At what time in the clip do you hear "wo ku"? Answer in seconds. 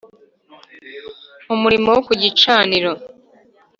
1.95-2.13